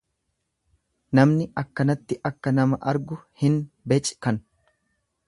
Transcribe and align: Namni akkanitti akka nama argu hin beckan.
Namni 1.19 1.45
akkanitti 1.63 2.17
akka 2.31 2.53
nama 2.61 2.79
argu 2.93 3.19
hin 3.43 3.61
beckan. 3.95 4.41